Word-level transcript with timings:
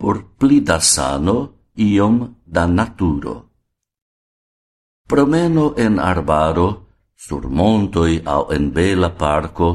por 0.00 0.16
pli 0.38 0.62
da 0.68 0.78
sano 0.80 1.36
iom 1.76 2.16
da 2.54 2.64
naturo. 2.66 3.34
Promeno 5.10 5.74
en 5.76 5.98
arbaro, 5.98 6.68
sur 7.24 7.42
montoi 7.58 8.22
au 8.24 8.48
en 8.56 8.70
bela 8.72 9.10
parco, 9.10 9.68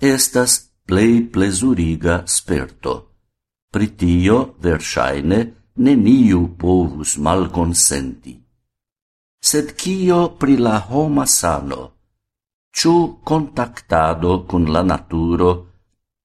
estas 0.00 0.50
plei 0.86 1.22
plesuriga 1.22 2.24
sperto. 2.26 2.94
Pritio, 3.70 4.56
versaine, 4.58 5.38
neniu 5.84 6.56
povus 6.58 7.16
malconsenti. 7.16 8.34
Sed 9.38 9.76
cio 9.78 10.34
pri 10.40 10.56
la 10.58 10.76
homa 10.90 11.26
sano? 11.26 11.82
Ciu 12.74 13.20
contactado 13.22 14.44
cun 14.48 14.64
la 14.74 14.82
naturo, 14.82 15.50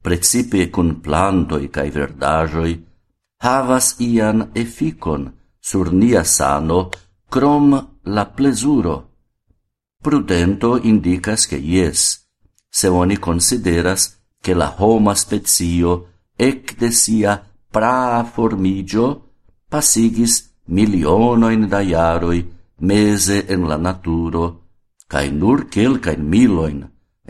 precipe 0.01 0.69
cun 0.69 0.99
plantoi 0.99 1.69
cae 1.69 1.89
verdajoi, 1.91 2.73
havas 3.45 3.87
ian 4.01 4.39
efficon 4.61 5.23
sur 5.61 5.93
nia 5.93 6.23
sano 6.23 6.79
crom 7.29 7.69
la 8.15 8.25
plesuro. 8.35 8.95
Prudento 10.03 10.69
indicas 10.91 11.45
che 11.49 11.57
yes, 11.57 11.99
se 12.69 12.87
oni 12.87 13.17
consideras 13.17 14.01
che 14.41 14.53
la 14.53 14.69
homa 14.77 15.13
spezio 15.15 15.91
ec 16.35 16.75
de 16.77 16.91
sia 16.91 17.33
praa 17.73 18.23
formigio 18.23 19.05
pasigis 19.69 20.33
milionoin 20.75 21.67
da 21.67 21.81
iaroi 21.81 22.41
mese 22.87 23.37
en 23.53 23.67
la 23.69 23.77
naturo, 23.77 24.45
cae 25.07 25.29
nur 25.31 25.59
quelcaen 25.73 26.23
miloin 26.33 26.79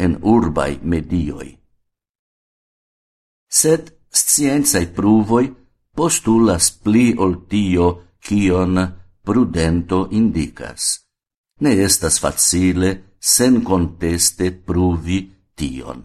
en 0.03 0.11
urbai 0.21 0.79
medioi. 0.81 1.51
Sed 3.47 3.83
scienzae 4.09 4.87
pruvoi 4.87 5.64
postulas 5.95 6.71
pli 6.83 7.15
ol 7.17 7.45
tio 7.47 7.87
cion 8.19 8.75
prudento 9.23 10.07
indicas. 10.11 11.05
Ne 11.61 11.71
estas 11.87 12.19
facile 12.19 13.15
sen 13.19 13.63
conteste 13.63 14.51
pruvi 14.51 15.19
tion. 15.55 16.03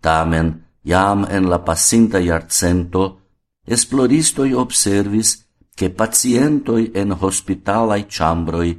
Tamen, 0.00 0.48
jam 0.82 1.26
en 1.28 1.48
la 1.50 1.58
pasinta 1.58 2.18
iarcento, 2.18 3.20
esploristoi 3.66 4.54
observis 4.54 5.44
che 5.74 5.90
pacientoi 5.90 6.92
en 6.94 7.12
hospitalai 7.12 8.06
chambroi, 8.08 8.70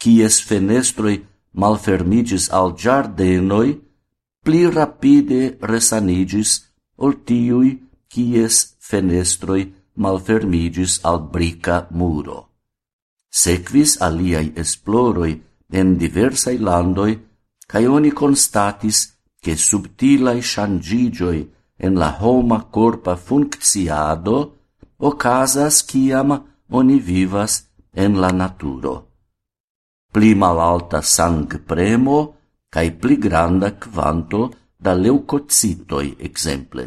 cies 0.00 0.40
fenestroi 0.42 1.16
malfermigis 1.60 2.50
al 2.50 2.74
giardenoi, 2.74 3.70
pli 4.44 4.70
rapide 4.70 5.56
resanigis 5.60 6.50
ol 6.96 7.22
tiui 7.24 7.70
cies 8.10 8.73
fenestroi 8.88 9.62
malfermigis 10.02 11.00
al 11.08 11.20
brica 11.34 11.86
muro. 11.90 12.38
Sequis 13.28 13.96
aliai 14.06 14.52
esploroi 14.62 15.32
en 15.78 15.96
diversai 15.96 16.58
landoi, 16.58 17.12
cae 17.66 17.86
oni 17.86 18.10
constatis 18.12 18.98
che 19.42 19.56
subtilai 19.56 20.40
shangigioi 20.40 21.40
en 21.84 21.94
la 22.02 22.10
homa 22.20 22.58
corpa 22.74 23.16
funcciado 23.16 24.36
ocasas 25.08 25.84
ciam 25.88 26.30
oni 26.78 26.98
vivas 27.00 27.52
en 27.92 28.20
la 28.22 28.30
naturo. 28.30 28.94
Pli 30.12 30.34
malalta 30.34 31.00
sang 31.02 31.48
premo, 31.70 32.18
cae 32.70 32.92
pli 32.92 33.16
granda 33.18 33.74
quanto 33.74 34.40
da 34.76 34.92
leucocitoi 34.94 36.16
exemple. 36.18 36.84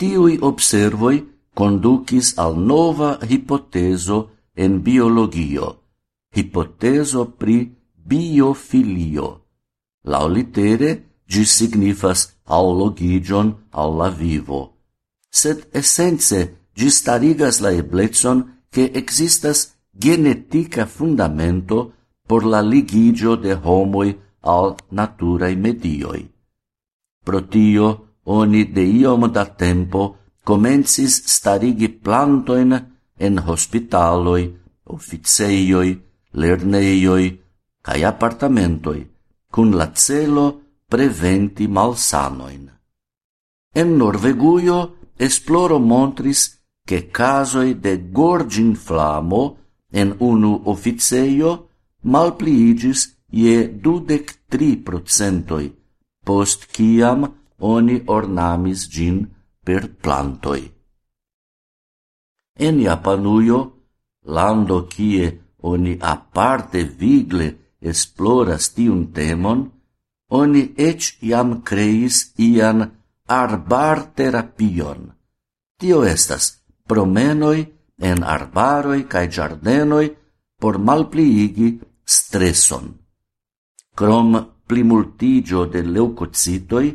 Tiui 0.00 0.38
observoi 0.40 1.18
conducis 1.52 2.32
al 2.40 2.56
nova 2.56 3.18
hipoteso 3.20 4.18
en 4.56 4.80
biologio, 4.80 5.66
hipoteso 6.32 7.26
pri 7.36 7.58
biofilio. 7.92 9.28
Laolitere, 10.08 10.90
gi 11.28 11.44
signifas 11.44 12.40
aulogigion 12.48 13.52
alla 13.70 14.08
vivo, 14.08 14.60
sed 15.28 15.68
essence 15.70 16.40
gi 16.74 16.88
starigas 16.88 17.60
la 17.60 17.70
ebletson 17.70 18.64
che 18.72 18.90
existas 18.94 19.76
genetica 19.92 20.86
fundamento 20.86 21.92
por 22.26 22.46
la 22.46 22.62
ligigio 22.62 23.36
de 23.36 23.52
homoi 23.52 24.16
al 24.40 24.76
naturae 24.90 25.54
medioi. 25.56 26.24
Pro 27.22 27.44
tio, 27.46 28.09
oni 28.24 28.64
de 28.72 28.84
iom 28.84 29.30
da 29.32 29.44
tempo 29.44 30.16
comencis 30.44 31.22
starigi 31.26 31.88
plantoin 31.88 32.72
en 33.18 33.38
hospitaloi, 33.38 34.44
officeioi, 34.84 35.90
lerneioi, 36.32 37.26
cae 37.82 38.04
apartamentoi, 38.04 39.00
cun 39.50 39.76
la 39.76 39.90
celo 39.94 40.46
preventi 40.88 41.68
malsanoin. 41.68 42.70
En 43.74 43.96
Norveguio 43.96 44.78
esploro 45.16 45.78
montris 45.78 46.58
che 46.84 47.10
casoi 47.10 47.78
de 47.78 48.10
gorgin 48.10 48.74
flamo 48.74 49.42
en 49.92 50.14
unu 50.18 50.62
officeio 50.64 51.50
malpliigis 52.02 53.00
je 53.30 53.68
dudec 53.82 54.26
tri 54.48 54.76
procentoi, 54.76 55.66
post 56.24 56.66
ciam 56.74 57.39
oni 57.60 58.02
ornamis 58.06 58.88
gin 58.88 59.26
per 59.64 59.88
plantoi. 60.02 60.62
En 62.66 62.80
Japanuio, 62.80 63.58
lando 64.26 64.86
kie 64.86 65.26
oni 65.62 65.96
aparte 66.00 66.84
vigle 66.84 67.48
esploras 67.80 68.72
tiun 68.74 69.12
temon, 69.12 69.70
oni 70.30 70.62
ec 70.76 71.16
iam 71.22 71.62
creis 71.62 72.32
ian 72.38 72.84
arbar 73.26 74.12
terapion. 74.14 75.10
Tio 75.78 76.04
estas 76.04 76.60
promenoi 76.86 77.60
en 78.00 78.22
arbaroi 78.24 79.04
cae 79.08 79.28
giardenoi 79.28 80.06
por 80.60 80.78
malpliigi 80.78 81.80
stresson. 82.04 82.86
Crom 83.94 84.30
plimultigio 84.66 85.66
de 85.66 85.82
leucocitoi 85.82 86.88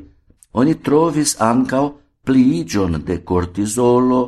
oni 0.59 0.73
trovis 0.85 1.35
ancao 1.41 1.87
pliigion 2.25 3.01
de 3.07 3.23
cortisolo, 3.23 4.21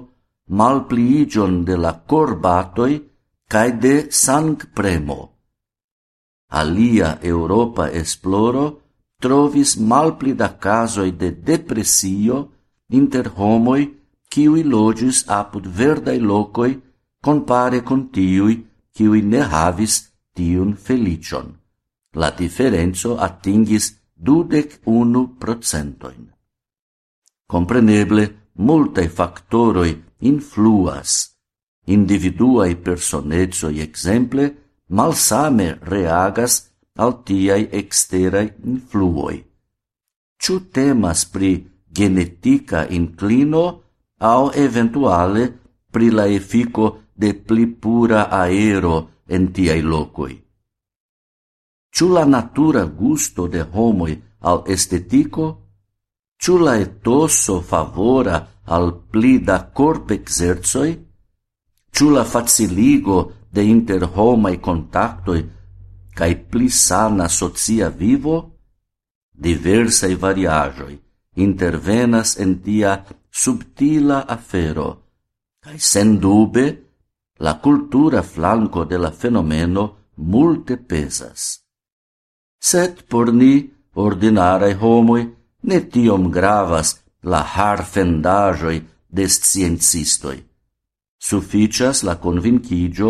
malpliigion 0.49 1.63
de 1.65 1.75
la 1.83 1.93
corbatoi 2.09 2.93
cae 3.51 3.71
de 3.83 3.95
sang 4.11 4.57
premo. 4.75 5.21
Alia 6.49 7.17
Europa 7.21 7.89
esploro 7.91 8.65
trovis 9.19 9.75
malpli 9.77 10.33
da 10.35 10.49
casoi 10.65 11.11
de 11.11 11.31
depresio 11.31 12.37
inter 12.89 13.31
homoi 13.37 13.83
kiui 14.29 14.63
logis 14.63 15.23
apud 15.27 15.65
verdai 15.67 16.19
locoi 16.19 16.81
compare 17.21 17.83
con 17.83 18.09
tiui 18.09 18.55
kiui 18.95 19.21
ne 19.21 19.41
havis 19.53 19.93
tiun 20.35 20.75
felicion. 20.75 21.47
La 22.13 22.29
differenzo 22.31 23.17
attingis 23.17 23.96
dudec 24.17 24.79
unu 24.85 25.37
procentoin. 25.37 26.27
Compreneble, 27.47 28.51
multae 28.57 29.07
factoroi 29.07 29.91
influas, 30.19 31.37
individuae 31.87 32.75
personezoi 32.75 33.79
exemple 33.81 34.47
malsame 34.89 35.77
reagas 35.81 36.73
al 36.97 37.21
tiai 37.23 37.69
exterai 37.71 38.47
influoi. 38.65 39.37
Ciu 40.37 40.59
temas 40.73 41.25
pri 41.25 41.51
genetica 41.87 42.85
inclino 42.89 43.65
au 44.19 44.51
eventuale 44.53 45.47
pri 45.91 46.09
la 46.11 46.25
effico 46.27 47.13
de 47.13 47.33
pli 47.33 47.67
pura 47.67 48.29
aero 48.29 49.23
en 49.27 49.51
tiai 49.53 49.81
locoi. 49.81 50.46
Ciu 51.97 52.11
la 52.13 52.25
natura 52.25 52.83
gusto 52.83 53.47
de 53.47 53.63
homoi 53.73 54.13
al 54.41 54.59
estetico? 54.67 55.45
Ciu 56.37 56.59
la 56.61 56.75
etoso 56.77 57.55
favora 57.61 58.61
al 58.65 58.91
pli 59.09 59.39
da 59.41 59.65
corp 59.79 60.11
exerzoi? 60.11 60.91
Ciu 61.89 62.11
la 62.13 62.23
faciligo 62.23 63.17
de 63.49 63.65
inter 63.65 64.05
homai 64.13 64.59
contactoi 64.59 65.41
cae 66.13 66.37
pli 66.37 66.69
sana 66.69 67.27
socia 67.27 67.89
vivo? 67.89 68.37
diversai 69.33 70.13
variagioi 70.13 71.01
intervenas 71.33 72.37
en 72.37 72.61
tia 72.61 73.05
subtila 73.29 74.25
afero, 74.27 74.89
cae 75.63 75.79
sen 75.79 76.19
dube 76.21 76.65
la 77.39 77.57
cultura 77.57 78.21
flanco 78.21 78.85
de 78.85 78.97
la 78.97 79.11
fenomeno 79.11 80.13
multe 80.15 80.77
pesas 80.77 81.66
sed 82.67 83.03
por 83.09 83.31
ni, 83.39 83.53
ordinarei 83.93 84.75
homoi, 84.81 85.23
ne 85.67 85.79
tiom 85.93 86.29
gravas 86.37 86.89
la 87.31 87.41
harfendajoi 87.55 88.77
de 89.15 89.25
sciencistoi. 89.27 90.37
Sufficias 91.17 92.03
la 92.03 92.15
convincigio 92.17 93.09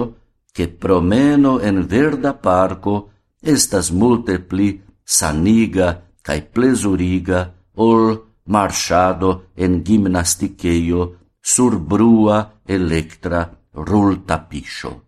che 0.54 0.68
promeno 0.68 1.60
en 1.60 1.86
verda 1.86 2.34
parco 2.34 3.12
estas 3.42 3.92
multe 3.92 4.40
pli 4.40 4.70
saniga 5.04 5.90
cae 6.26 6.42
plesuriga 6.42 7.42
ol 7.76 8.04
marchado 8.54 9.30
en 9.56 9.84
gimnasticeio 9.84 11.02
sur 11.42 11.78
brua 11.80 12.40
electra 12.66 13.42
rultapiscio. 13.72 15.07